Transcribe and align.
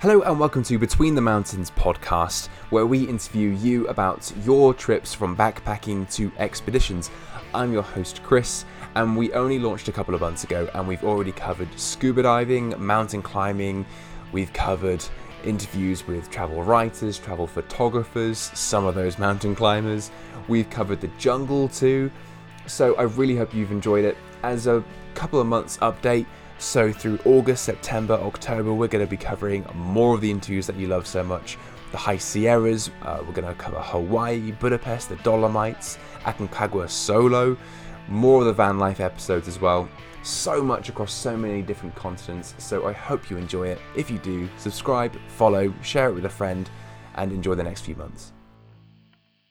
Hello 0.00 0.20
and 0.20 0.38
welcome 0.38 0.62
to 0.64 0.78
Between 0.78 1.14
the 1.14 1.22
Mountains 1.22 1.70
podcast, 1.70 2.48
where 2.68 2.84
we 2.84 3.04
interview 3.04 3.48
you 3.48 3.88
about 3.88 4.30
your 4.44 4.74
trips 4.74 5.14
from 5.14 5.34
backpacking 5.34 6.12
to 6.16 6.30
expeditions. 6.36 7.10
I'm 7.54 7.72
your 7.72 7.82
host, 7.82 8.22
Chris, 8.22 8.66
and 8.94 9.16
we 9.16 9.32
only 9.32 9.58
launched 9.58 9.88
a 9.88 9.92
couple 9.92 10.14
of 10.14 10.20
months 10.20 10.44
ago, 10.44 10.68
and 10.74 10.86
we've 10.86 11.02
already 11.02 11.32
covered 11.32 11.68
scuba 11.80 12.22
diving, 12.24 12.74
mountain 12.78 13.22
climbing, 13.22 13.86
we've 14.32 14.52
covered 14.52 15.02
interviews 15.44 16.06
with 16.06 16.30
travel 16.30 16.62
writers, 16.62 17.18
travel 17.18 17.46
photographers, 17.46 18.38
some 18.52 18.84
of 18.84 18.94
those 18.94 19.18
mountain 19.18 19.56
climbers, 19.56 20.10
we've 20.46 20.68
covered 20.68 21.00
the 21.00 21.08
jungle 21.16 21.68
too. 21.68 22.10
So 22.66 22.94
I 22.96 23.04
really 23.04 23.34
hope 23.34 23.54
you've 23.54 23.72
enjoyed 23.72 24.04
it. 24.04 24.18
As 24.42 24.66
a 24.66 24.84
couple 25.14 25.40
of 25.40 25.46
months 25.46 25.78
update, 25.78 26.26
so, 26.58 26.90
through 26.90 27.18
August, 27.26 27.64
September, 27.64 28.14
October, 28.14 28.72
we're 28.72 28.88
going 28.88 29.04
to 29.04 29.10
be 29.10 29.16
covering 29.16 29.66
more 29.74 30.14
of 30.14 30.22
the 30.22 30.30
interviews 30.30 30.66
that 30.66 30.76
you 30.76 30.86
love 30.86 31.06
so 31.06 31.22
much. 31.22 31.58
The 31.92 31.98
High 31.98 32.16
Sierras, 32.16 32.90
uh, 33.02 33.22
we're 33.26 33.34
going 33.34 33.46
to 33.46 33.54
cover 33.54 33.80
Hawaii, 33.80 34.52
Budapest, 34.52 35.10
the 35.10 35.16
Dolomites, 35.16 35.98
Aconcagua 36.24 36.88
solo, 36.88 37.56
more 38.08 38.40
of 38.40 38.46
the 38.46 38.52
van 38.52 38.78
life 38.78 39.00
episodes 39.00 39.48
as 39.48 39.60
well. 39.60 39.88
So 40.22 40.62
much 40.62 40.88
across 40.88 41.12
so 41.12 41.36
many 41.36 41.62
different 41.62 41.94
continents, 41.94 42.54
so 42.58 42.86
I 42.86 42.92
hope 42.92 43.30
you 43.30 43.36
enjoy 43.36 43.68
it. 43.68 43.78
If 43.94 44.10
you 44.10 44.18
do, 44.18 44.48
subscribe, 44.56 45.16
follow, 45.28 45.72
share 45.82 46.08
it 46.08 46.14
with 46.14 46.24
a 46.24 46.30
friend, 46.30 46.68
and 47.16 47.32
enjoy 47.32 47.54
the 47.54 47.62
next 47.62 47.82
few 47.82 47.96
months. 47.96 48.32